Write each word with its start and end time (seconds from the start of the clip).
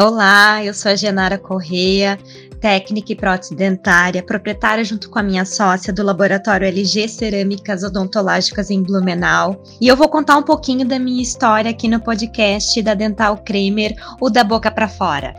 Olá, 0.00 0.64
eu 0.64 0.72
sou 0.72 0.92
a 0.92 0.94
Genara 0.94 1.36
Correia, 1.36 2.16
técnica 2.60 3.12
e 3.12 3.16
prótese 3.16 3.56
dentária, 3.56 4.22
proprietária 4.22 4.84
junto 4.84 5.10
com 5.10 5.18
a 5.18 5.24
minha 5.24 5.44
sócia 5.44 5.92
do 5.92 6.04
laboratório 6.04 6.68
LG 6.68 7.08
Cerâmicas 7.08 7.82
Odontológicas 7.82 8.70
em 8.70 8.80
Blumenau. 8.80 9.60
E 9.80 9.88
eu 9.88 9.96
vou 9.96 10.08
contar 10.08 10.36
um 10.36 10.44
pouquinho 10.44 10.86
da 10.86 11.00
minha 11.00 11.20
história 11.20 11.72
aqui 11.72 11.88
no 11.88 11.98
podcast 11.98 12.80
da 12.80 12.94
Dental 12.94 13.38
Kramer, 13.38 13.96
o 14.20 14.30
da 14.30 14.44
boca 14.44 14.70
para 14.70 14.86
fora. 14.86 15.34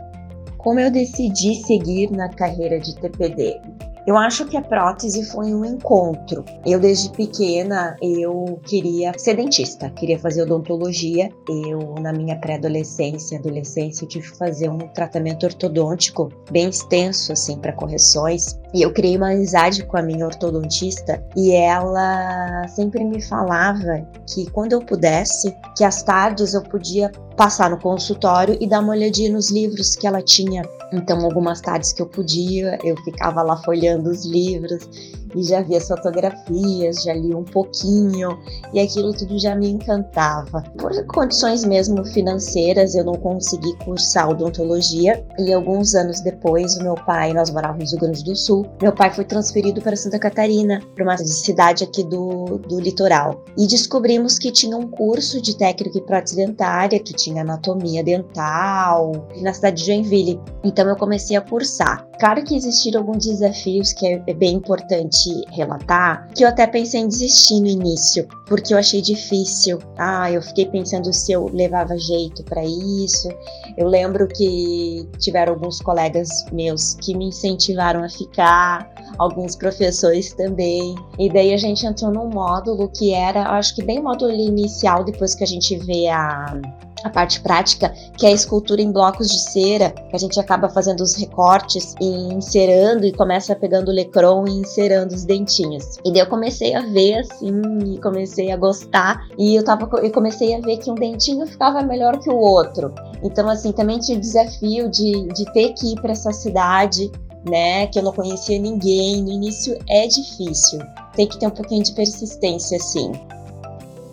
Como 0.58 0.78
eu 0.78 0.90
decidi 0.90 1.54
seguir 1.62 2.10
na 2.10 2.28
carreira 2.28 2.78
de 2.78 2.94
TPD? 2.96 3.58
Eu 4.06 4.16
acho 4.16 4.46
que 4.46 4.56
a 4.56 4.62
prótese 4.62 5.24
foi 5.30 5.54
um 5.54 5.64
encontro. 5.64 6.44
Eu 6.66 6.80
desde 6.80 7.10
pequena 7.10 7.96
eu 8.02 8.60
queria 8.64 9.12
ser 9.18 9.36
dentista, 9.36 9.90
queria 9.90 10.18
fazer 10.18 10.42
odontologia. 10.42 11.30
Eu 11.48 11.94
na 12.00 12.12
minha 12.12 12.36
pré-adolescência, 12.36 13.38
adolescência, 13.38 14.06
tive 14.06 14.30
que 14.30 14.36
fazer 14.36 14.68
um 14.68 14.78
tratamento 14.78 15.44
ortodôntico 15.44 16.28
bem 16.50 16.68
extenso 16.68 17.32
assim 17.32 17.58
para 17.58 17.72
correções. 17.72 18.59
E 18.72 18.82
eu 18.82 18.92
criei 18.92 19.16
uma 19.16 19.32
amizade 19.32 19.84
com 19.84 19.96
a 19.96 20.02
minha 20.02 20.24
ortodontista 20.24 21.22
e 21.36 21.52
ela 21.52 22.66
sempre 22.68 23.04
me 23.04 23.20
falava 23.20 24.06
que 24.26 24.48
quando 24.50 24.72
eu 24.72 24.80
pudesse, 24.80 25.54
que 25.76 25.82
às 25.82 26.02
tardes 26.02 26.54
eu 26.54 26.62
podia 26.62 27.10
passar 27.36 27.70
no 27.70 27.78
consultório 27.78 28.56
e 28.60 28.66
dar 28.66 28.80
uma 28.80 28.92
olhadinha 28.92 29.32
nos 29.32 29.50
livros 29.50 29.96
que 29.96 30.06
ela 30.06 30.22
tinha. 30.22 30.62
Então, 30.92 31.20
algumas 31.24 31.60
tardes 31.60 31.92
que 31.92 32.02
eu 32.02 32.06
podia, 32.06 32.78
eu 32.84 32.96
ficava 32.98 33.42
lá 33.42 33.56
folhando 33.56 34.10
os 34.10 34.24
livros 34.24 34.88
e 35.34 35.42
já 35.42 35.62
vi 35.62 35.76
as 35.76 35.88
fotografias, 35.88 37.02
já 37.02 37.14
li 37.14 37.34
um 37.34 37.44
pouquinho 37.44 38.38
e 38.72 38.80
aquilo 38.80 39.12
tudo 39.12 39.38
já 39.38 39.54
me 39.54 39.68
encantava. 39.68 40.62
Por 40.78 40.92
condições 41.06 41.64
mesmo 41.64 42.04
financeiras, 42.06 42.94
eu 42.94 43.04
não 43.04 43.14
consegui 43.14 43.76
cursar 43.84 44.30
odontologia 44.30 45.24
e 45.38 45.52
alguns 45.52 45.94
anos 45.94 46.20
depois, 46.20 46.76
o 46.76 46.82
meu 46.82 46.94
pai, 46.94 47.32
nós 47.32 47.50
morávamos 47.50 47.92
no 47.92 47.98
Rio 47.98 48.00
Grande 48.00 48.24
do 48.24 48.36
Sul, 48.36 48.66
meu 48.80 48.92
pai 48.92 49.10
foi 49.10 49.24
transferido 49.24 49.80
para 49.80 49.96
Santa 49.96 50.18
Catarina, 50.18 50.80
para 50.94 51.04
uma 51.04 51.16
cidade 51.18 51.84
aqui 51.84 52.02
do, 52.04 52.58
do 52.58 52.80
litoral. 52.80 53.44
E 53.56 53.66
descobrimos 53.66 54.38
que 54.38 54.50
tinha 54.50 54.76
um 54.76 54.88
curso 54.88 55.40
de 55.40 55.56
técnico 55.56 55.98
em 55.98 56.04
prótese 56.04 56.36
dentária, 56.36 56.98
que 56.98 57.12
tinha 57.12 57.42
anatomia 57.42 58.02
dental, 58.02 59.12
na 59.40 59.52
cidade 59.52 59.82
de 59.82 59.86
Joinville. 59.86 60.40
Então 60.64 60.88
eu 60.88 60.96
comecei 60.96 61.36
a 61.36 61.40
cursar. 61.40 62.06
Claro 62.18 62.44
que 62.44 62.54
existiram 62.54 63.00
alguns 63.00 63.24
desafios 63.24 63.92
que 63.92 64.06
é, 64.06 64.22
é 64.26 64.34
bem 64.34 64.54
importante 64.54 65.19
relatar, 65.50 66.28
que 66.34 66.44
eu 66.44 66.48
até 66.48 66.66
pensei 66.66 67.00
em 67.00 67.08
desistir 67.08 67.60
no 67.60 67.66
início, 67.66 68.26
porque 68.46 68.72
eu 68.74 68.78
achei 68.78 69.00
difícil. 69.00 69.78
Ah, 69.98 70.30
eu 70.30 70.42
fiquei 70.42 70.66
pensando 70.66 71.12
se 71.12 71.32
eu 71.32 71.48
levava 71.52 71.96
jeito 71.98 72.42
para 72.44 72.64
isso. 72.64 73.28
Eu 73.76 73.86
lembro 73.86 74.26
que 74.28 75.08
tiveram 75.18 75.54
alguns 75.54 75.80
colegas 75.80 76.28
meus 76.52 76.94
que 76.94 77.16
me 77.16 77.26
incentivaram 77.26 78.04
a 78.04 78.08
ficar, 78.08 78.90
alguns 79.18 79.56
professores 79.56 80.32
também. 80.34 80.94
E 81.18 81.30
daí 81.32 81.52
a 81.52 81.56
gente 81.56 81.86
entrou 81.86 82.10
num 82.10 82.28
módulo 82.28 82.88
que 82.88 83.12
era, 83.12 83.50
acho 83.56 83.74
que 83.74 83.82
bem 83.82 83.98
o 83.98 84.04
módulo 84.04 84.32
inicial, 84.32 85.04
depois 85.04 85.34
que 85.34 85.44
a 85.44 85.46
gente 85.46 85.76
vê 85.76 86.08
a 86.08 86.60
a 87.04 87.10
parte 87.10 87.40
prática, 87.40 87.92
que 88.16 88.26
é 88.26 88.30
a 88.30 88.32
escultura 88.32 88.80
em 88.80 88.92
blocos 88.92 89.28
de 89.28 89.38
cera, 89.50 89.90
que 89.90 90.16
a 90.16 90.18
gente 90.18 90.38
acaba 90.38 90.68
fazendo 90.68 91.00
os 91.00 91.14
recortes 91.14 91.94
e 92.00 92.32
encerando 92.32 93.06
e 93.06 93.12
começa 93.12 93.54
pegando 93.54 93.88
o 93.88 93.94
lecron 93.94 94.46
e 94.46 94.60
encerando 94.60 95.14
os 95.14 95.24
dentinhos. 95.24 95.98
E 96.04 96.12
daí 96.12 96.20
eu 96.20 96.26
comecei 96.26 96.74
a 96.74 96.80
ver 96.80 97.20
assim, 97.20 97.60
e 97.86 97.98
comecei 98.00 98.50
a 98.50 98.56
gostar, 98.56 99.20
e 99.38 99.54
eu 99.54 99.64
tava 99.64 99.88
eu 100.02 100.10
comecei 100.10 100.54
a 100.54 100.60
ver 100.60 100.78
que 100.78 100.90
um 100.90 100.94
dentinho 100.94 101.46
ficava 101.46 101.82
melhor 101.82 102.18
que 102.18 102.30
o 102.30 102.36
outro. 102.36 102.92
Então 103.22 103.48
assim, 103.48 103.72
também 103.72 103.98
tinha 103.98 104.18
o 104.18 104.20
desafio 104.20 104.90
de, 104.90 105.28
de 105.28 105.44
ter 105.52 105.72
que 105.74 105.92
ir 105.92 106.00
para 106.00 106.12
essa 106.12 106.32
cidade, 106.32 107.10
né, 107.48 107.86
que 107.86 107.98
eu 107.98 108.02
não 108.02 108.12
conhecia 108.12 108.58
ninguém. 108.58 109.22
No 109.22 109.30
início 109.30 109.78
é 109.88 110.06
difícil. 110.06 110.80
Tem 111.14 111.26
que 111.26 111.38
ter 111.38 111.46
um 111.46 111.50
pouquinho 111.50 111.82
de 111.82 111.92
persistência 111.92 112.76
assim. 112.76 113.12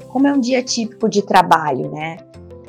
Como 0.10 0.28
é 0.28 0.34
um 0.34 0.40
dia 0.40 0.64
típico 0.64 1.10
de 1.10 1.22
trabalho, 1.22 1.92
né? 1.92 2.18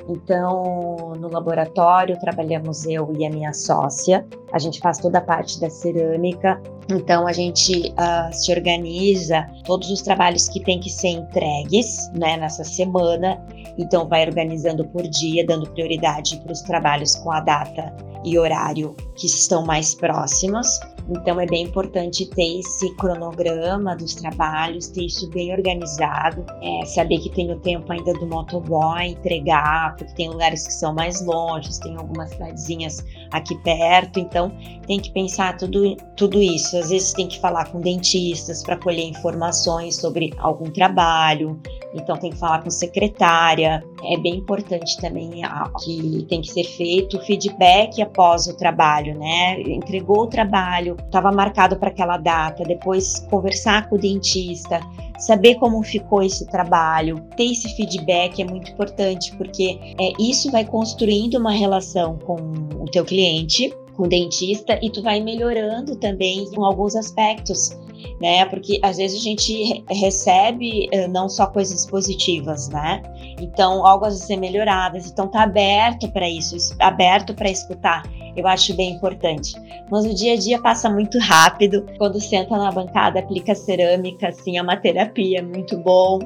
Então, 0.08 1.12
no 1.18 1.28
laboratório, 1.28 2.18
trabalhamos 2.18 2.86
eu 2.86 3.14
e 3.18 3.26
a 3.26 3.30
minha 3.30 3.52
sócia. 3.52 4.26
A 4.52 4.58
gente 4.58 4.80
faz 4.80 4.98
toda 4.98 5.18
a 5.18 5.20
parte 5.20 5.60
da 5.60 5.68
cerâmica. 5.68 6.60
Então, 6.90 7.26
a 7.26 7.32
gente 7.32 7.92
uh, 7.92 8.32
se 8.32 8.50
organiza 8.50 9.46
todos 9.64 9.90
os 9.90 10.00
trabalhos 10.00 10.48
que 10.48 10.64
têm 10.64 10.80
que 10.80 10.88
ser 10.88 11.08
entregues 11.08 12.10
né, 12.14 12.38
nessa 12.38 12.64
semana. 12.64 13.44
Então, 13.76 14.08
vai 14.08 14.26
organizando 14.26 14.88
por 14.88 15.02
dia, 15.02 15.44
dando 15.46 15.68
prioridade 15.70 16.38
para 16.38 16.52
os 16.52 16.62
trabalhos 16.62 17.14
com 17.16 17.30
a 17.30 17.40
data 17.40 17.94
e 18.24 18.38
horário 18.38 18.96
que 19.14 19.26
estão 19.26 19.64
mais 19.66 19.94
próximos. 19.94 20.66
Então 21.10 21.40
é 21.40 21.46
bem 21.46 21.64
importante 21.64 22.26
ter 22.26 22.60
esse 22.60 22.94
cronograma 22.96 23.96
dos 23.96 24.14
trabalhos, 24.14 24.88
ter 24.88 25.06
isso 25.06 25.28
bem 25.30 25.52
organizado, 25.52 26.44
é, 26.60 26.84
saber 26.84 27.18
que 27.18 27.30
tem 27.30 27.50
o 27.50 27.58
tempo 27.60 27.90
ainda 27.90 28.12
do 28.12 28.26
motoboy 28.26 29.06
entregar, 29.06 29.96
porque 29.96 30.12
tem 30.14 30.28
lugares 30.28 30.66
que 30.66 30.72
são 30.72 30.94
mais 30.94 31.24
longe, 31.24 31.80
tem 31.80 31.96
algumas 31.96 32.30
cidadezinhas 32.30 33.04
aqui 33.32 33.56
perto, 33.62 34.20
então 34.20 34.52
tem 34.86 35.00
que 35.00 35.10
pensar 35.12 35.56
tudo, 35.56 35.96
tudo 36.16 36.42
isso. 36.42 36.76
Às 36.76 36.90
vezes 36.90 37.12
tem 37.14 37.26
que 37.26 37.40
falar 37.40 37.70
com 37.70 37.80
dentistas 37.80 38.62
para 38.62 38.76
colher 38.76 39.08
informações 39.08 39.96
sobre 39.96 40.34
algum 40.38 40.70
trabalho, 40.70 41.58
então 41.94 42.16
tem 42.18 42.30
que 42.30 42.36
falar 42.36 42.62
com 42.62 42.70
secretária. 42.70 43.82
É 44.04 44.16
bem 44.16 44.36
importante 44.36 44.96
também 44.98 45.42
que 45.84 46.24
tem 46.28 46.40
que 46.40 46.50
ser 46.50 46.64
feito 46.64 47.18
feedback 47.20 48.00
após 48.00 48.46
o 48.46 48.56
trabalho, 48.56 49.18
né? 49.18 49.60
Entregou 49.62 50.22
o 50.22 50.26
trabalho, 50.26 50.96
estava 51.04 51.32
marcado 51.32 51.76
para 51.76 51.88
aquela 51.88 52.16
data, 52.16 52.62
depois 52.64 53.20
conversar 53.30 53.88
com 53.88 53.96
o 53.96 53.98
dentista, 53.98 54.80
saber 55.18 55.56
como 55.56 55.82
ficou 55.82 56.22
esse 56.22 56.46
trabalho, 56.46 57.20
ter 57.36 57.50
esse 57.50 57.68
feedback 57.74 58.40
é 58.40 58.44
muito 58.44 58.70
importante, 58.70 59.36
porque 59.36 59.78
é, 60.00 60.12
isso 60.18 60.50
vai 60.50 60.64
construindo 60.64 61.36
uma 61.36 61.52
relação 61.52 62.16
com 62.18 62.36
o 62.80 62.84
teu 62.90 63.04
cliente, 63.04 63.74
com 63.96 64.04
o 64.04 64.08
dentista, 64.08 64.78
e 64.80 64.90
tu 64.90 65.02
vai 65.02 65.20
melhorando 65.20 65.96
também 65.96 66.44
em 66.44 66.64
alguns 66.64 66.94
aspectos 66.94 67.76
né? 68.20 68.44
Porque 68.46 68.78
às 68.82 68.96
vezes 68.96 69.20
a 69.20 69.22
gente 69.22 69.84
recebe 69.90 70.88
eh, 70.92 71.08
não 71.08 71.28
só 71.28 71.46
coisas 71.46 71.86
positivas, 71.86 72.68
né? 72.68 73.02
Então, 73.40 73.86
algo 73.86 74.04
a 74.04 74.10
ser 74.10 74.36
melhoradas. 74.36 75.10
Então, 75.10 75.28
tá 75.28 75.42
aberto 75.42 76.08
para 76.10 76.28
isso, 76.28 76.56
aberto 76.78 77.34
para 77.34 77.50
escutar. 77.50 78.02
Eu 78.36 78.46
acho 78.46 78.74
bem 78.74 78.92
importante. 78.92 79.54
Mas 79.90 80.04
o 80.04 80.14
dia 80.14 80.34
a 80.34 80.36
dia 80.36 80.60
passa 80.60 80.88
muito 80.88 81.18
rápido. 81.18 81.86
Quando 81.98 82.20
senta 82.20 82.56
na 82.56 82.70
bancada, 82.70 83.20
aplica 83.20 83.54
cerâmica, 83.54 84.28
assim, 84.28 84.58
é 84.58 84.62
uma 84.62 84.76
terapia 84.76 85.42
muito 85.42 85.76
bom. 85.78 86.18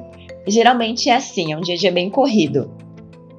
Geralmente 0.47 1.09
é 1.09 1.15
assim, 1.15 1.53
é 1.53 1.57
um 1.57 1.61
dia 1.61 1.75
a 1.75 1.77
dia 1.77 1.91
bem 1.91 2.09
corrido. 2.09 2.69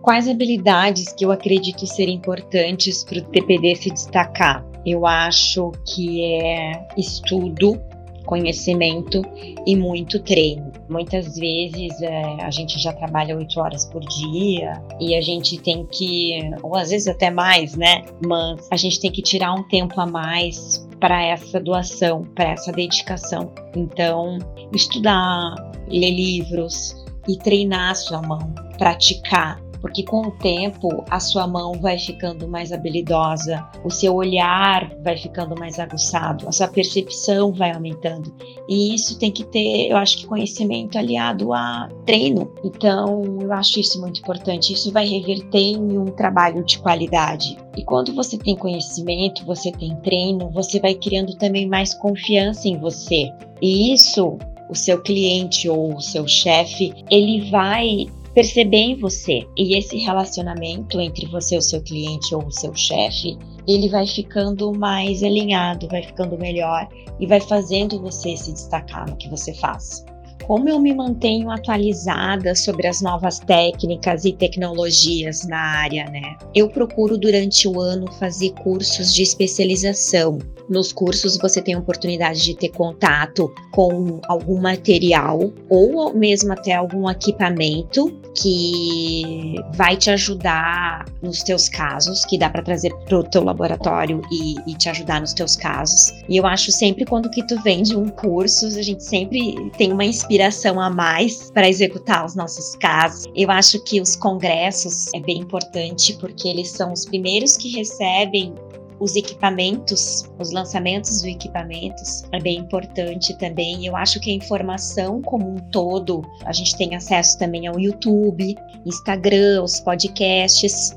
Quais 0.02 0.28
habilidades 0.28 1.12
que 1.12 1.24
eu 1.24 1.32
acredito 1.32 1.86
ser 1.86 2.08
importantes 2.08 3.04
para 3.04 3.18
o 3.18 3.22
TPD 3.22 3.74
se 3.76 3.90
destacar? 3.90 4.64
Eu 4.84 5.06
acho 5.06 5.72
que 5.86 6.22
é 6.24 6.72
estudo, 6.96 7.80
conhecimento 8.24 9.22
e 9.66 9.76
muito 9.76 10.18
treino. 10.20 10.72
Muitas 10.88 11.36
vezes 11.36 12.00
é, 12.02 12.22
a 12.42 12.50
gente 12.50 12.78
já 12.78 12.92
trabalha 12.92 13.36
oito 13.36 13.58
horas 13.60 13.86
por 13.86 14.00
dia 14.00 14.72
e 15.00 15.14
a 15.14 15.20
gente 15.20 15.58
tem 15.58 15.86
que, 15.86 16.38
ou 16.62 16.76
às 16.76 16.90
vezes 16.90 17.08
até 17.08 17.30
mais, 17.30 17.76
né? 17.76 18.04
Mas 18.26 18.68
a 18.70 18.76
gente 18.76 19.00
tem 19.00 19.10
que 19.10 19.22
tirar 19.22 19.54
um 19.54 19.62
tempo 19.64 20.00
a 20.00 20.06
mais 20.06 20.86
para 21.00 21.22
essa 21.22 21.60
doação, 21.60 22.22
para 22.34 22.50
essa 22.50 22.72
dedicação. 22.72 23.52
Então, 23.76 24.38
estudar, 24.72 25.54
ler 25.88 26.10
livros 26.10 26.94
e 27.28 27.36
treinar 27.38 27.90
a 27.90 27.94
sua 27.94 28.22
mão, 28.22 28.54
praticar, 28.78 29.60
porque 29.84 30.02
com 30.02 30.28
o 30.28 30.30
tempo 30.30 31.04
a 31.10 31.20
sua 31.20 31.46
mão 31.46 31.74
vai 31.74 31.98
ficando 31.98 32.48
mais 32.48 32.72
habilidosa, 32.72 33.68
o 33.84 33.90
seu 33.90 34.14
olhar 34.14 34.90
vai 35.04 35.14
ficando 35.14 35.54
mais 35.60 35.78
aguçado, 35.78 36.48
a 36.48 36.52
sua 36.52 36.68
percepção 36.68 37.52
vai 37.52 37.70
aumentando. 37.70 38.34
E 38.66 38.94
isso 38.94 39.18
tem 39.18 39.30
que 39.30 39.44
ter, 39.44 39.90
eu 39.90 39.98
acho 39.98 40.16
que 40.16 40.26
conhecimento 40.26 40.96
aliado 40.96 41.52
a 41.52 41.90
treino. 42.06 42.50
Então, 42.64 43.24
eu 43.38 43.52
acho 43.52 43.78
isso 43.78 44.00
muito 44.00 44.20
importante. 44.20 44.72
Isso 44.72 44.90
vai 44.90 45.06
reverter 45.06 45.58
em 45.58 45.98
um 45.98 46.06
trabalho 46.06 46.64
de 46.64 46.78
qualidade. 46.78 47.58
E 47.76 47.84
quando 47.84 48.14
você 48.14 48.38
tem 48.38 48.56
conhecimento, 48.56 49.44
você 49.44 49.70
tem 49.70 49.94
treino, 49.96 50.48
você 50.50 50.80
vai 50.80 50.94
criando 50.94 51.36
também 51.36 51.68
mais 51.68 51.92
confiança 51.92 52.66
em 52.66 52.78
você. 52.78 53.30
E 53.60 53.92
isso 53.92 54.38
o 54.70 54.74
seu 54.74 55.02
cliente 55.02 55.68
ou 55.68 55.94
o 55.94 56.00
seu 56.00 56.26
chefe, 56.26 56.94
ele 57.10 57.50
vai 57.50 58.06
perceber 58.34 58.76
em 58.76 58.96
você. 58.96 59.46
E 59.56 59.78
esse 59.78 59.96
relacionamento 59.98 61.00
entre 61.00 61.26
você, 61.26 61.56
o 61.56 61.62
seu 61.62 61.80
cliente 61.82 62.34
ou 62.34 62.44
o 62.44 62.52
seu 62.52 62.74
chefe, 62.74 63.38
ele 63.66 63.88
vai 63.88 64.06
ficando 64.06 64.72
mais 64.76 65.22
alinhado, 65.22 65.88
vai 65.88 66.02
ficando 66.02 66.36
melhor 66.36 66.88
e 67.20 67.26
vai 67.26 67.40
fazendo 67.40 68.00
você 68.00 68.36
se 68.36 68.52
destacar 68.52 69.08
no 69.08 69.16
que 69.16 69.30
você 69.30 69.54
faz. 69.54 70.04
como 70.46 70.68
eu 70.68 70.78
me 70.78 70.94
mantenho 70.94 71.50
atualizada 71.50 72.54
sobre 72.54 72.86
as 72.86 73.00
novas 73.00 73.38
técnicas 73.38 74.24
e 74.24 74.32
tecnologias 74.32 75.46
na 75.46 75.58
área, 75.58 76.04
né? 76.10 76.36
Eu 76.54 76.68
procuro 76.68 77.16
durante 77.16 77.66
o 77.66 77.80
ano 77.80 78.12
fazer 78.12 78.50
cursos 78.62 79.14
de 79.14 79.22
especialização. 79.22 80.38
Nos 80.68 80.92
cursos 80.92 81.38
você 81.38 81.62
tem 81.62 81.74
a 81.74 81.78
oportunidade 81.78 82.42
de 82.42 82.54
ter 82.54 82.70
contato 82.70 83.50
com 83.72 84.20
algum 84.28 84.60
material 84.60 85.50
ou 85.70 86.12
mesmo 86.14 86.52
até 86.52 86.74
algum 86.74 87.08
equipamento 87.08 88.12
que 88.34 89.54
vai 89.74 89.96
te 89.96 90.10
ajudar 90.10 91.04
nos 91.22 91.42
teus 91.42 91.68
casos, 91.68 92.24
que 92.26 92.36
dá 92.36 92.50
para 92.50 92.62
trazer 92.62 92.94
para 93.06 93.18
o 93.18 93.22
teu 93.22 93.42
laboratório 93.44 94.20
e, 94.30 94.56
e, 94.66 94.74
te 94.74 94.88
ajudar 94.88 95.20
nos 95.20 95.32
teus 95.32 95.56
casos. 95.56 96.12
E 96.28 96.36
eu 96.36 96.46
acho 96.46 96.72
sempre 96.72 97.04
quando 97.04 97.30
que 97.30 97.46
tu 97.46 97.60
vende 97.62 97.96
um 97.96 98.08
curso, 98.08 98.66
a 98.66 98.82
gente 98.82 99.02
sempre 99.02 99.70
tem 99.76 99.92
uma 99.92 100.04
inspiração 100.04 100.80
a 100.80 100.90
mais 100.90 101.50
para 101.50 101.68
executar 101.68 102.24
os 102.24 102.34
nossos 102.34 102.76
casos. 102.76 103.24
Eu 103.34 103.50
acho 103.50 103.82
que 103.84 104.00
os 104.00 104.16
congressos 104.16 105.12
é 105.14 105.20
bem 105.20 105.38
importante 105.38 106.16
porque 106.20 106.48
eles 106.48 106.70
são 106.70 106.92
os 106.92 107.04
primeiros 107.04 107.56
que 107.56 107.70
recebem 107.70 108.54
os 109.00 109.16
equipamentos, 109.16 110.30
os 110.38 110.50
lançamentos 110.52 111.10
dos 111.10 111.24
equipamentos 111.24 112.22
é 112.32 112.40
bem 112.40 112.58
importante 112.58 113.36
também. 113.38 113.86
Eu 113.86 113.96
acho 113.96 114.20
que 114.20 114.30
a 114.30 114.34
informação 114.34 115.20
como 115.22 115.48
um 115.48 115.58
todo, 115.70 116.22
a 116.44 116.52
gente 116.52 116.76
tem 116.76 116.94
acesso 116.94 117.38
também 117.38 117.66
ao 117.66 117.78
YouTube, 117.78 118.56
Instagram, 118.86 119.62
os 119.62 119.80
podcasts. 119.80 120.96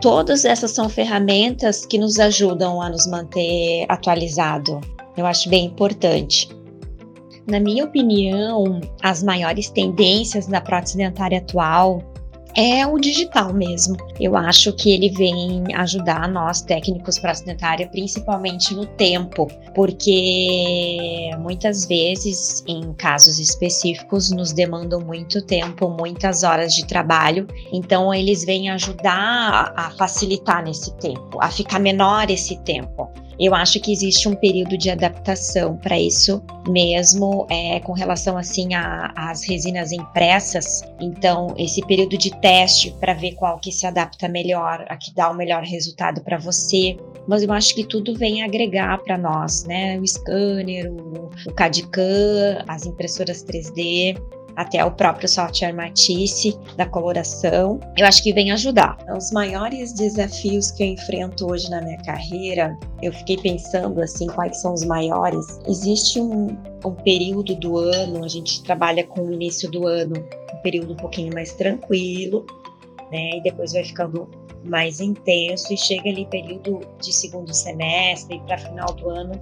Todas 0.00 0.44
essas 0.44 0.72
são 0.72 0.88
ferramentas 0.88 1.86
que 1.86 1.98
nos 1.98 2.18
ajudam 2.18 2.80
a 2.80 2.88
nos 2.88 3.06
manter 3.06 3.86
atualizado. 3.88 4.80
Eu 5.16 5.26
acho 5.26 5.48
bem 5.48 5.66
importante. 5.66 6.48
Na 7.46 7.60
minha 7.60 7.84
opinião, 7.84 8.80
as 9.02 9.22
maiores 9.22 9.70
tendências 9.70 10.46
da 10.46 10.60
prótese 10.60 10.96
dentária 10.96 11.38
atual 11.38 12.02
é 12.56 12.86
o 12.86 12.98
digital 12.98 13.52
mesmo. 13.52 13.96
Eu 14.18 14.34
acho 14.34 14.72
que 14.72 14.90
ele 14.90 15.10
vem 15.10 15.62
ajudar 15.74 16.26
nós 16.28 16.62
técnicos 16.62 17.18
para 17.18 17.32
dentária, 17.44 17.86
principalmente 17.86 18.74
no 18.74 18.86
tempo, 18.86 19.46
porque 19.74 21.30
muitas 21.38 21.84
vezes, 21.84 22.64
em 22.66 22.94
casos 22.94 23.38
específicos, 23.38 24.30
nos 24.30 24.52
demandam 24.52 25.00
muito 25.00 25.42
tempo, 25.42 25.90
muitas 25.90 26.42
horas 26.42 26.74
de 26.74 26.86
trabalho. 26.86 27.46
Então, 27.70 28.12
eles 28.12 28.44
vêm 28.44 28.70
ajudar 28.70 29.74
a 29.76 29.90
facilitar 29.90 30.64
nesse 30.64 30.96
tempo, 30.96 31.38
a 31.40 31.50
ficar 31.50 31.78
menor 31.78 32.30
esse 32.30 32.56
tempo. 32.62 33.10
Eu 33.38 33.54
acho 33.54 33.78
que 33.80 33.92
existe 33.92 34.28
um 34.28 34.34
período 34.34 34.78
de 34.78 34.90
adaptação 34.90 35.76
para 35.76 35.98
isso 35.98 36.42
mesmo, 36.68 37.46
é, 37.50 37.80
com 37.80 37.92
relação 37.92 38.36
assim 38.38 38.70
às 38.74 39.46
resinas 39.46 39.92
impressas. 39.92 40.82
Então, 41.00 41.54
esse 41.58 41.84
período 41.86 42.16
de 42.16 42.30
teste 42.40 42.94
para 42.98 43.12
ver 43.12 43.34
qual 43.34 43.58
que 43.58 43.70
se 43.70 43.86
adapta 43.86 44.28
melhor, 44.28 44.84
a 44.88 44.96
que 44.96 45.14
dá 45.14 45.30
o 45.30 45.34
melhor 45.34 45.62
resultado 45.62 46.22
para 46.22 46.38
você. 46.38 46.96
Mas 47.28 47.42
eu 47.42 47.52
acho 47.52 47.74
que 47.74 47.84
tudo 47.84 48.14
vem 48.14 48.42
agregar 48.42 48.98
para 49.02 49.18
nós, 49.18 49.64
né? 49.64 49.98
O 49.98 50.06
scanner, 50.06 50.90
o, 50.90 51.28
o 51.46 51.52
CAD-CAM, 51.54 52.64
as 52.68 52.86
impressoras 52.86 53.44
3D 53.44 54.16
até 54.56 54.84
o 54.84 54.90
próprio 54.90 55.28
software 55.28 55.72
Matisse 55.72 56.58
da 56.76 56.86
coloração. 56.86 57.78
Eu 57.96 58.06
acho 58.06 58.22
que 58.22 58.32
vem 58.32 58.50
ajudar. 58.50 58.98
Os 59.16 59.30
maiores 59.30 59.92
desafios 59.92 60.70
que 60.70 60.82
eu 60.82 60.88
enfrento 60.88 61.50
hoje 61.50 61.70
na 61.70 61.82
minha 61.82 61.98
carreira, 61.98 62.76
eu 63.02 63.12
fiquei 63.12 63.36
pensando 63.36 64.00
assim, 64.00 64.26
quais 64.26 64.60
são 64.60 64.72
os 64.72 64.84
maiores. 64.84 65.60
Existe 65.68 66.20
um, 66.20 66.56
um 66.84 66.92
período 67.04 67.54
do 67.54 67.76
ano, 67.76 68.24
a 68.24 68.28
gente 68.28 68.62
trabalha 68.62 69.04
com 69.04 69.22
o 69.22 69.32
início 69.32 69.70
do 69.70 69.86
ano, 69.86 70.14
um 70.54 70.62
período 70.62 70.94
um 70.94 70.96
pouquinho 70.96 71.32
mais 71.34 71.52
tranquilo, 71.52 72.46
né? 73.12 73.36
E 73.36 73.42
depois 73.42 73.72
vai 73.72 73.84
ficando 73.84 74.28
mais 74.64 75.00
intenso 75.00 75.72
e 75.72 75.76
chega 75.76 76.08
ali 76.08 76.26
período 76.26 76.80
de 77.00 77.12
segundo 77.12 77.54
semestre 77.54 78.40
para 78.46 78.58
final 78.58 78.92
do 78.94 79.10
ano 79.10 79.40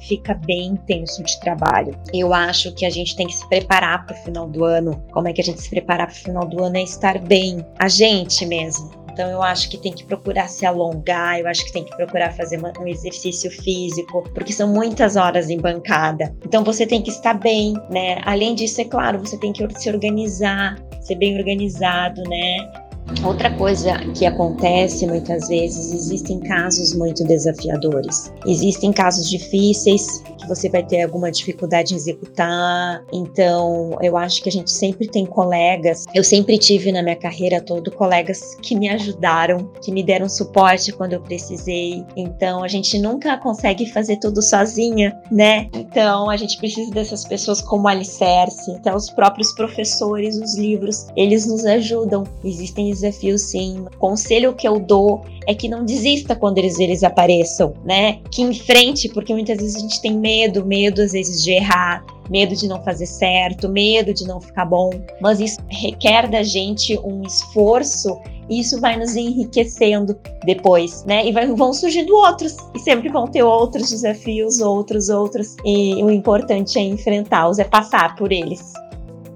fica 0.00 0.34
bem 0.34 0.68
intenso 0.68 1.22
de 1.22 1.38
trabalho. 1.40 1.98
Eu 2.12 2.32
acho 2.32 2.72
que 2.74 2.84
a 2.84 2.90
gente 2.90 3.16
tem 3.16 3.26
que 3.26 3.34
se 3.34 3.48
preparar 3.48 4.06
para 4.06 4.16
o 4.16 4.18
final 4.22 4.48
do 4.48 4.64
ano. 4.64 5.02
Como 5.12 5.28
é 5.28 5.32
que 5.32 5.40
a 5.40 5.44
gente 5.44 5.60
se 5.60 5.70
prepara 5.70 6.06
para 6.06 6.12
o 6.12 6.16
final 6.16 6.46
do 6.46 6.62
ano 6.62 6.76
é 6.76 6.82
estar 6.82 7.18
bem, 7.18 7.64
a 7.78 7.88
gente 7.88 8.44
mesmo. 8.46 9.06
Então 9.16 9.30
eu 9.30 9.42
acho 9.42 9.70
que 9.70 9.78
tem 9.78 9.94
que 9.94 10.04
procurar 10.04 10.46
se 10.46 10.66
alongar, 10.66 11.40
eu 11.40 11.48
acho 11.48 11.64
que 11.64 11.72
tem 11.72 11.84
que 11.84 11.96
procurar 11.96 12.34
fazer 12.34 12.60
um 12.78 12.86
exercício 12.86 13.50
físico, 13.50 14.22
porque 14.34 14.52
são 14.52 14.68
muitas 14.68 15.16
horas 15.16 15.48
em 15.48 15.56
bancada. 15.56 16.36
Então 16.44 16.62
você 16.62 16.86
tem 16.86 17.00
que 17.00 17.08
estar 17.08 17.32
bem, 17.32 17.72
né? 17.90 18.20
Além 18.26 18.54
disso, 18.54 18.82
é 18.82 18.84
claro, 18.84 19.18
você 19.18 19.38
tem 19.38 19.54
que 19.54 19.66
se 19.80 19.88
organizar, 19.88 20.76
ser 21.00 21.14
bem 21.14 21.38
organizado, 21.38 22.22
né? 22.28 22.85
Outra 23.24 23.50
coisa 23.56 23.98
que 24.14 24.26
acontece 24.26 25.06
muitas 25.06 25.48
vezes, 25.48 25.92
existem 25.92 26.40
casos 26.40 26.94
muito 26.94 27.24
desafiadores. 27.24 28.32
Existem 28.46 28.92
casos 28.92 29.28
difíceis 29.28 30.22
que 30.38 30.46
você 30.48 30.68
vai 30.68 30.82
ter 30.82 31.02
alguma 31.02 31.30
dificuldade 31.30 31.94
em 31.94 31.96
executar. 31.96 33.04
Então, 33.12 33.96
eu 34.00 34.16
acho 34.16 34.42
que 34.42 34.48
a 34.48 34.52
gente 34.52 34.70
sempre 34.70 35.08
tem 35.08 35.26
colegas. 35.26 36.04
Eu 36.14 36.22
sempre 36.22 36.58
tive 36.58 36.92
na 36.92 37.02
minha 37.02 37.16
carreira 37.16 37.60
toda 37.60 37.90
colegas 37.90 38.56
que 38.62 38.76
me 38.76 38.88
ajudaram, 38.88 39.70
que 39.82 39.92
me 39.92 40.02
deram 40.02 40.28
suporte 40.28 40.92
quando 40.92 41.14
eu 41.14 41.20
precisei. 41.20 42.04
Então, 42.16 42.62
a 42.62 42.68
gente 42.68 42.98
nunca 42.98 43.36
consegue 43.38 43.86
fazer 43.86 44.16
tudo 44.16 44.42
sozinha, 44.42 45.18
né? 45.30 45.68
Então, 45.72 46.30
a 46.30 46.36
gente 46.36 46.58
precisa 46.58 46.90
dessas 46.90 47.24
pessoas 47.24 47.60
como 47.60 47.88
alicerce. 47.88 48.72
Até 48.72 48.94
os 48.94 49.10
próprios 49.10 49.52
professores, 49.52 50.36
os 50.36 50.56
livros, 50.56 51.06
eles 51.16 51.46
nos 51.46 51.64
ajudam. 51.64 52.24
Existem 52.44 52.90
desafios 53.00 53.42
sim. 53.42 53.84
O 53.94 53.98
conselho 53.98 54.54
que 54.54 54.66
eu 54.66 54.78
dou 54.78 55.24
é 55.46 55.54
que 55.54 55.68
não 55.68 55.84
desista 55.84 56.34
quando 56.34 56.58
eles, 56.58 56.78
eles 56.78 57.02
apareçam, 57.02 57.74
né? 57.84 58.18
Que 58.30 58.42
enfrente, 58.42 59.08
porque 59.08 59.32
muitas 59.32 59.58
vezes 59.58 59.76
a 59.76 59.80
gente 59.80 60.00
tem 60.00 60.16
medo, 60.16 60.64
medo 60.64 61.02
às 61.02 61.12
vezes 61.12 61.42
de 61.42 61.52
errar, 61.52 62.04
medo 62.30 62.54
de 62.54 62.68
não 62.68 62.82
fazer 62.82 63.06
certo, 63.06 63.68
medo 63.68 64.12
de 64.12 64.26
não 64.26 64.40
ficar 64.40 64.64
bom, 64.64 64.90
mas 65.20 65.40
isso 65.40 65.60
requer 65.68 66.28
da 66.28 66.42
gente 66.42 66.98
um 67.04 67.22
esforço 67.22 68.20
e 68.48 68.60
isso 68.60 68.80
vai 68.80 68.96
nos 68.96 69.16
enriquecendo 69.16 70.16
depois, 70.44 71.04
né? 71.04 71.26
E 71.26 71.32
vai, 71.32 71.46
vão 71.46 71.72
surgindo 71.72 72.14
outros, 72.14 72.56
e 72.74 72.78
sempre 72.78 73.08
vão 73.08 73.26
ter 73.26 73.42
outros 73.42 73.90
desafios, 73.90 74.60
outros, 74.60 75.08
outros, 75.08 75.56
e 75.64 76.02
o 76.02 76.10
importante 76.10 76.78
é 76.78 76.82
enfrentá-los, 76.82 77.58
é 77.58 77.64
passar 77.64 78.14
por 78.14 78.30
eles. 78.30 78.72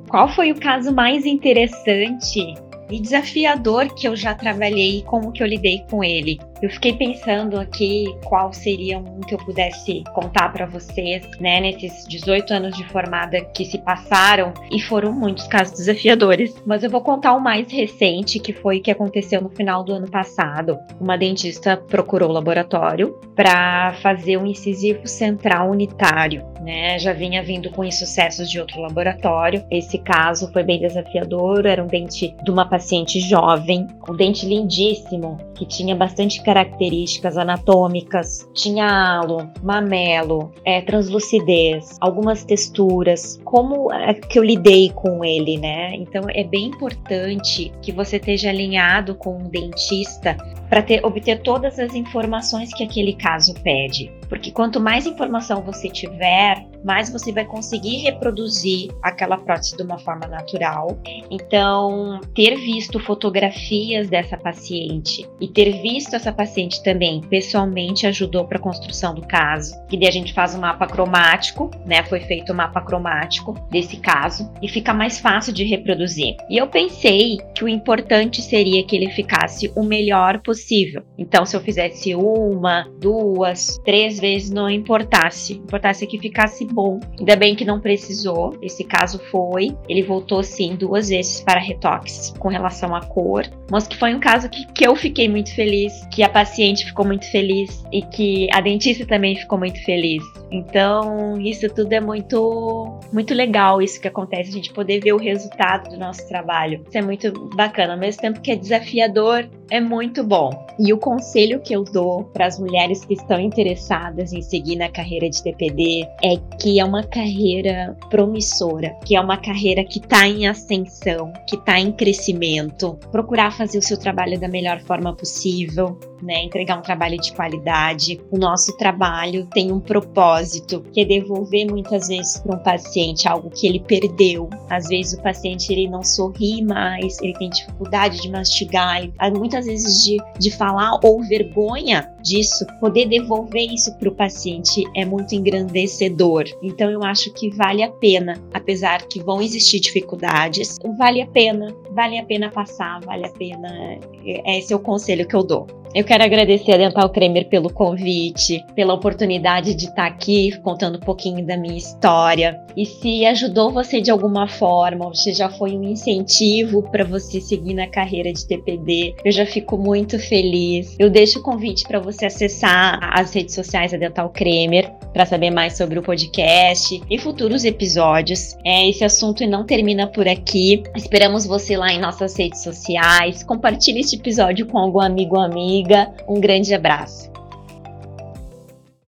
Qual 0.09 0.29
foi 0.29 0.53
o 0.53 0.61
caso 0.61 0.93
mais 0.93 1.25
interessante 1.25 2.55
e 2.91 3.01
desafiador 3.01 3.95
que 3.95 4.07
eu 4.07 4.17
já 4.17 4.35
trabalhei 4.35 4.99
e 4.99 5.03
como 5.03 5.33
que 5.33 5.43
eu 5.43 5.47
lidei 5.47 5.85
com 5.91 6.03
ele. 6.03 6.39
Eu 6.63 6.69
fiquei 6.69 6.93
pensando 6.93 7.59
aqui 7.59 8.15
qual 8.25 8.53
seria 8.53 8.99
um 8.99 9.21
que 9.21 9.35
eu 9.35 9.39
pudesse 9.39 10.05
contar 10.13 10.53
para 10.53 10.67
vocês, 10.67 11.27
né, 11.41 11.59
nesses 11.59 12.07
18 12.07 12.53
anos 12.53 12.77
de 12.77 12.85
formada 12.89 13.41
que 13.41 13.65
se 13.65 13.79
passaram 13.79 14.53
e 14.71 14.79
foram 14.79 15.11
muitos 15.11 15.47
casos 15.47 15.79
desafiadores. 15.79 16.55
Mas 16.67 16.85
eu 16.85 16.91
vou 16.91 17.01
contar 17.01 17.35
o 17.35 17.41
mais 17.41 17.73
recente, 17.73 18.39
que 18.39 18.53
foi 18.53 18.79
o 18.79 18.83
que 18.83 18.91
aconteceu 18.91 19.41
no 19.41 19.49
final 19.49 19.83
do 19.83 19.95
ano 19.95 20.11
passado. 20.11 20.79
Uma 21.01 21.17
dentista 21.17 21.79
procurou 21.79 22.29
o 22.29 22.33
laboratório 22.33 23.19
para 23.35 23.95
fazer 24.03 24.37
um 24.37 24.45
incisivo 24.45 25.07
central 25.07 25.71
unitário, 25.71 26.45
né? 26.61 26.99
Já 26.99 27.15
vinha 27.15 27.43
vindo 27.43 27.71
com 27.71 27.83
insucessos 27.83 28.51
de 28.51 28.61
outro 28.61 28.83
laboratório. 28.83 29.65
Esse 29.71 29.97
caso 29.97 30.53
foi 30.53 30.63
bem 30.63 30.79
desafiador, 30.79 31.65
era 31.65 31.83
um 31.83 31.87
dente 31.87 32.35
de 32.45 32.51
uma 32.51 32.69
paciente 32.69 33.19
jovem, 33.19 33.87
um 34.07 34.15
dente 34.15 34.45
lindíssimo 34.45 35.39
que 35.55 35.65
tinha 35.65 35.97
bastante 35.97 36.43
características 36.51 37.39
anatômicas, 37.39 38.51
tinha 38.53 38.85
halo, 38.85 39.49
mamelo, 39.63 40.51
é, 40.65 40.81
translucidez, 40.81 41.97
algumas 42.01 42.43
texturas, 42.43 43.41
como 43.45 43.93
é 43.93 44.15
que 44.15 44.37
eu 44.37 44.43
lidei 44.43 44.91
com 44.91 45.25
ele, 45.25 45.59
né? 45.59 45.95
Então 45.95 46.25
é 46.29 46.43
bem 46.43 46.67
importante 46.67 47.73
que 47.81 47.93
você 47.93 48.17
esteja 48.17 48.51
alinhado 48.51 49.15
com 49.15 49.39
um 49.39 49.49
dentista 49.49 50.37
para 50.69 50.85
obter 51.05 51.41
todas 51.41 51.79
as 51.79 51.95
informações 51.95 52.75
que 52.75 52.83
aquele 52.83 53.13
caso 53.13 53.55
pede. 53.63 54.11
Porque 54.31 54.53
quanto 54.53 54.81
mais 54.81 55.07
informação 55.07 55.63
você 55.63 55.91
tiver, 55.91 56.65
mais 56.85 57.11
você 57.11 57.33
vai 57.33 57.45
conseguir 57.45 57.97
reproduzir 57.97 58.91
aquela 59.03 59.37
prótese 59.37 59.77
de 59.77 59.83
uma 59.83 59.99
forma 59.99 60.27
natural. 60.29 60.99
Então, 61.31 62.21
ter 62.35 62.55
visto 62.57 63.01
fotografias 63.01 64.09
dessa 64.09 64.37
paciente 64.37 65.29
e 65.41 65.49
ter 65.49 65.83
visto 65.83 66.15
essa 66.15 66.33
paciente 66.33 66.83
também 66.83 67.21
pessoalmente 67.23 68.07
ajudou 68.07 68.45
para 68.45 68.59
a 68.59 68.61
construção 68.61 69.15
do 69.15 69.27
caso. 69.27 69.75
E 69.91 69.99
daí 69.99 70.09
a 70.09 70.13
gente 70.13 70.33
faz 70.33 70.55
um 70.55 70.61
mapa 70.61 70.87
cromático, 70.87 71.71
né? 71.85 72.05
Foi 72.05 72.21
feito 72.21 72.53
um 72.53 72.57
mapa 72.57 72.81
cromático 72.81 73.55
desse 73.69 73.97
caso 73.97 74.51
e 74.63 74.69
fica 74.69 74.95
mais 74.95 75.19
fácil 75.19 75.53
de 75.53 75.65
reproduzir. 75.65 76.37
E 76.49 76.57
eu 76.57 76.69
pensei 76.69 77.39
que 77.55 77.65
o 77.65 77.69
importante 77.69 78.41
seria 78.41 78.85
que 78.85 78.95
ele 78.95 79.11
ficasse 79.11 79.73
o 79.75 79.83
melhor 79.83 80.41
possível. 80.41 81.03
Então, 81.19 81.45
se 81.45 81.57
eu 81.57 81.61
fizesse 81.61 82.15
uma, 82.15 82.89
duas, 83.01 83.81
três 83.85 84.20
vezes 84.21 84.51
não 84.51 84.69
importasse. 84.69 85.55
Importasse 85.55 86.07
que 86.07 86.19
ficasse 86.19 86.65
bom. 86.67 87.01
Ainda 87.19 87.37
bem 87.37 87.55
que 87.55 87.65
não 87.65 87.81
precisou. 87.81 88.57
Esse 88.63 88.85
caso 88.85 89.19
foi. 89.31 89.77
Ele 89.89 90.03
voltou 90.03 90.43
sim 90.43 90.77
duas 90.77 91.09
vezes 91.09 91.41
para 91.41 91.61
retoques 91.61 92.33
com 92.39 92.49
relação 92.49 92.95
à 92.95 93.01
cor. 93.01 93.45
Mas 93.71 93.87
que 93.87 93.97
foi 93.97 94.15
um 94.15 94.21
caso 94.21 94.49
que, 94.49 94.67
que 94.73 94.87
eu 94.87 94.95
fiquei 94.97 95.29
muito 95.29 95.55
feliz, 95.55 95.93
que 96.13 96.23
a 96.23 96.29
paciente 96.29 96.85
ficou 96.85 97.07
muito 97.07 97.31
feliz 97.31 97.85
e 97.93 98.03
que 98.03 98.49
a 98.53 98.61
dentista 98.61 99.07
também 99.07 99.37
ficou 99.37 99.59
muito 99.59 99.83
feliz. 99.85 100.23
Então, 100.51 101.41
isso 101.41 101.69
tudo 101.73 101.93
é 101.93 102.01
muito 102.01 102.99
muito 103.13 103.35
legal 103.35 103.81
isso 103.81 104.01
que 104.01 104.09
acontece, 104.09 104.51
a 104.51 104.53
gente 104.53 104.73
poder 104.73 105.01
ver 105.01 105.13
o 105.13 105.19
resultado 105.19 105.91
do 105.91 105.99
nosso 105.99 106.27
trabalho. 106.29 106.83
Isso 106.89 106.99
é 106.99 107.03
muito 107.03 107.33
bacana, 107.55 107.95
ao 107.95 107.99
mesmo 107.99 108.21
tempo 108.21 108.41
que 108.41 108.51
é 108.51 108.57
desafiador, 108.57 109.49
é 109.71 109.81
muito 109.81 110.25
bom. 110.25 110.51
E 110.79 110.93
o 110.93 110.99
conselho 110.99 111.61
que 111.61 111.75
eu 111.75 111.85
dou 111.85 112.25
para 112.25 112.47
as 112.47 112.59
mulheres 112.59 113.05
que 113.05 113.15
estão 113.15 113.41
interessadas 113.41 114.10
em 114.19 114.43
seguir 114.43 114.77
na 114.77 114.89
carreira 114.89 115.29
de 115.29 115.43
TPD 115.43 116.07
é 116.23 116.37
que 116.59 116.81
é 116.81 116.85
uma 116.85 117.03
carreira 117.05 117.97
promissora, 118.11 118.95
que 119.05 119.17
é 119.17 119.21
uma 119.21 119.37
carreira 119.37 119.85
que 119.85 119.99
está 119.99 120.27
em 120.27 120.47
ascensão, 120.47 121.33
que 121.47 121.57
está 121.57 121.79
em 121.79 121.93
crescimento. 121.93 122.99
Procurar 123.11 123.53
fazer 123.53 123.79
o 123.79 123.83
seu 123.83 123.99
trabalho 123.99 124.39
da 124.39 124.49
melhor 124.49 124.81
forma 124.83 125.15
possível, 125.15 125.99
né? 126.23 126.45
Entregar 126.45 126.79
um 126.79 126.83
trabalho 126.83 127.19
de 127.19 127.33
qualidade. 127.33 128.21
O 128.31 128.39
nosso 128.39 128.77
trabalho 128.77 129.47
tem 129.47 129.73
um 129.73 129.81
propósito, 129.81 130.83
que 130.93 131.01
é 131.01 131.05
devolver 131.05 131.67
muitas 131.71 132.09
vezes 132.09 132.39
para 132.39 132.57
um 132.57 132.63
paciente 132.63 133.29
algo 133.29 133.51
que 133.51 133.67
ele 133.67 133.81
perdeu. 133.81 134.49
Às 134.69 134.89
vezes 134.89 135.19
o 135.19 135.23
paciente 135.23 135.73
ele 135.73 135.89
não 135.89 136.03
sorri 136.03 136.63
mais, 136.63 137.21
ele 137.21 137.35
tem 137.35 137.51
dificuldade 137.51 138.21
de 138.21 138.31
mastigar, 138.31 139.09
muitas 139.37 139.67
vezes 139.67 140.05
de, 140.05 140.17
de 140.39 140.51
falar 140.51 140.99
ou 141.03 141.23
vergonha 141.23 142.11
disso, 142.23 142.67
poder 142.81 143.07
devolver 143.07 143.73
isso 143.73 143.97
para 143.99 144.09
o 144.09 144.15
paciente 144.15 144.85
é 144.95 145.05
muito 145.05 145.35
engrandecedor. 145.35 146.45
Então 146.63 146.91
eu 146.91 147.03
acho 147.03 147.33
que 147.33 147.51
vale 147.51 147.83
a 147.83 147.91
pena, 147.91 148.35
apesar 148.53 149.03
que 149.07 149.23
vão 149.23 149.41
existir 149.41 149.81
dificuldades, 149.81 150.77
vale 150.99 151.23
a 151.23 151.27
pena, 151.27 151.75
vale 152.01 152.19
a 152.19 152.25
pena 152.25 152.51
passar, 152.51 152.99
vale 153.01 153.27
a 153.27 153.29
pena. 153.29 153.99
Esse 154.25 154.73
é 154.73 154.77
o 154.77 154.79
conselho 154.79 155.29
que 155.29 155.37
eu 155.37 155.43
dou. 155.43 155.67
Eu 155.93 156.05
quero 156.05 156.23
agradecer 156.23 156.73
a 156.73 156.77
Dental 156.77 157.11
Kremer 157.11 157.49
pelo 157.49 157.69
convite, 157.69 158.65
pela 158.77 158.95
oportunidade 158.95 159.75
de 159.75 159.87
estar 159.87 160.07
aqui 160.07 160.57
contando 160.61 160.99
um 160.99 161.01
pouquinho 161.01 161.45
da 161.45 161.57
minha 161.57 161.77
história. 161.77 162.61
E 162.77 162.87
se 162.87 163.27
ajudou 163.27 163.73
você 163.73 164.01
de 164.01 164.09
alguma 164.09 164.47
forma, 164.47 165.13
se 165.13 165.33
já 165.33 165.51
foi 165.51 165.73
um 165.73 165.83
incentivo 165.83 166.83
para 166.91 167.05
você 167.05 167.41
seguir 167.41 167.75
na 167.75 167.89
carreira 167.89 168.33
de 168.33 168.47
TPD, 168.47 169.17
eu 169.25 169.33
já 169.33 169.45
fico 169.45 169.77
muito 169.77 170.17
feliz. 170.17 170.95
Eu 170.97 171.11
deixo 171.11 171.41
o 171.41 171.43
convite 171.43 171.83
para 171.89 171.99
você 171.99 172.27
acessar 172.27 173.01
as 173.13 173.35
redes 173.35 173.57
sociais 173.57 173.91
da 173.91 173.99
Dental 173.99 174.31
Kremer 174.31 174.93
para 175.13 175.27
saber 175.27 175.51
mais 175.51 175.77
sobre 175.77 175.99
o 175.99 176.03
podcast 176.03 177.03
e 177.11 177.19
futuros 177.19 177.65
episódios. 177.65 178.57
É, 178.65 178.89
esse 178.89 179.03
assunto 179.03 179.45
não 179.45 179.67
termina 179.67 180.07
por 180.07 180.29
aqui. 180.29 180.85
Esperamos 180.95 181.45
você 181.45 181.77
lá 181.77 181.90
em 181.93 182.01
nossas 182.01 182.37
redes 182.37 182.63
sociais. 182.63 183.43
Compartilhe 183.43 184.01
este 184.01 184.17
episódio 184.17 184.67
com 184.67 184.79
algum 184.79 185.01
amigo 185.01 185.37
ou 185.37 185.43
amiga. 185.43 186.13
Um 186.29 186.41
grande 186.41 186.75
abraço. 186.75 187.40